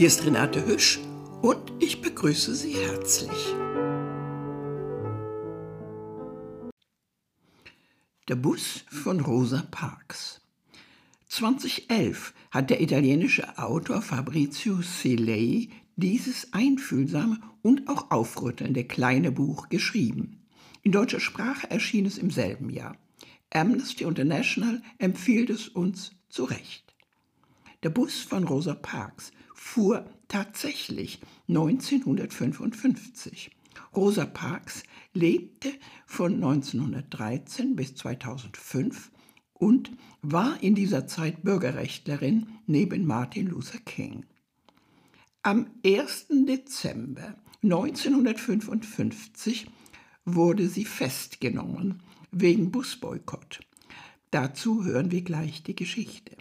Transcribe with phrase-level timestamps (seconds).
[0.00, 0.98] Hier ist Renate Hüsch
[1.42, 3.54] und ich begrüße Sie herzlich.
[8.28, 10.40] Der Bus von Rosa Parks.
[11.26, 20.46] 2011 hat der italienische Autor Fabrizio Silei dieses einfühlsame und auch aufrüttelnde kleine Buch geschrieben.
[20.82, 22.96] In deutscher Sprache erschien es im selben Jahr.
[23.52, 26.89] Amnesty International empfiehlt es uns zu Recht.
[27.82, 33.50] Der Bus von Rosa Parks fuhr tatsächlich 1955.
[33.96, 34.82] Rosa Parks
[35.14, 35.72] lebte
[36.06, 39.10] von 1913 bis 2005
[39.54, 44.26] und war in dieser Zeit Bürgerrechtlerin neben Martin Luther King.
[45.42, 46.26] Am 1.
[46.46, 49.70] Dezember 1955
[50.26, 53.60] wurde sie festgenommen wegen Busboykott.
[54.30, 56.36] Dazu hören wir gleich die Geschichte.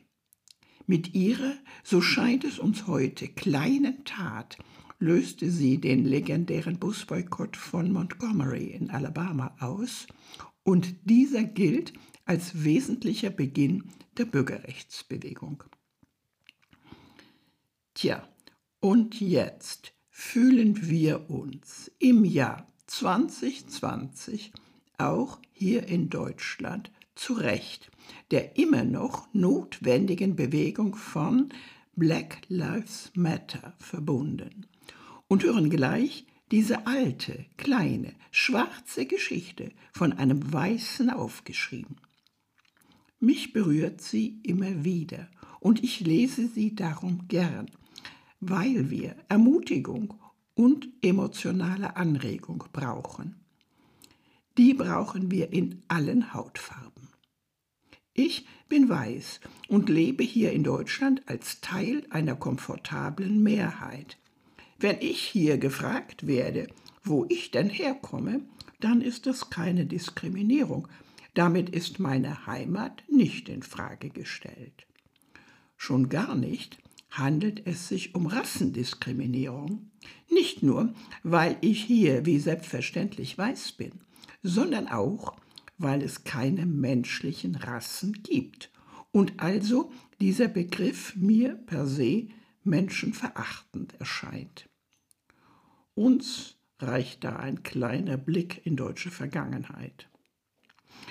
[0.90, 4.58] Mit ihrer, so scheint es uns heute, kleinen Tat
[4.98, 10.08] löste sie den legendären Busboykott von Montgomery in Alabama aus
[10.64, 11.94] und dieser gilt
[12.26, 13.84] als wesentlicher Beginn
[14.17, 15.64] der Bürgerrechtsbewegung.
[17.94, 18.28] Tja,
[18.80, 24.54] und jetzt fühlen wir uns im Jahr 2020
[24.98, 27.92] auch hier in Deutschland zu Recht
[28.31, 31.50] der immer noch notwendigen Bewegung von
[31.95, 34.67] Black Lives Matter verbunden
[35.28, 41.98] und hören gleich diese alte, kleine, schwarze Geschichte von einem Weißen aufgeschrieben.
[43.20, 45.28] Mich berührt sie immer wieder
[45.59, 47.70] und ich lese sie darum gern,
[48.39, 50.16] weil wir Ermutigung
[50.56, 53.36] und emotionale Anregung brauchen.
[54.58, 56.98] Die brauchen wir in allen Hautfarben.
[58.22, 59.39] Ich bin weiß
[59.70, 64.17] und lebe hier in Deutschland als Teil einer komfortablen Mehrheit.
[64.77, 66.67] Wenn ich hier gefragt werde,
[67.02, 68.42] wo ich denn herkomme,
[68.82, 70.89] dann ist das keine Diskriminierung.
[71.33, 74.86] Damit ist meine Heimat nicht in Frage gestellt.
[75.77, 76.77] Schon gar nicht
[77.11, 79.92] handelt es sich um Rassendiskriminierung.
[80.30, 83.94] Nicht nur, weil ich hier wie selbstverständlich weiß bin,
[84.44, 85.38] sondern auch,
[85.80, 88.70] weil es keine menschlichen Rassen gibt
[89.12, 89.92] und also
[90.22, 92.28] dieser Begriff mir per se
[92.64, 94.70] menschenverachtend erscheint.
[95.95, 100.08] Uns reicht da ein kleiner Blick in deutsche Vergangenheit.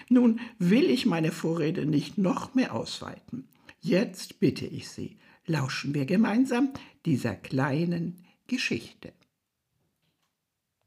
[0.09, 3.49] Nun will ich meine Vorrede nicht noch mehr ausweiten.
[3.81, 6.71] Jetzt bitte ich Sie, lauschen wir gemeinsam
[7.05, 9.13] dieser kleinen Geschichte.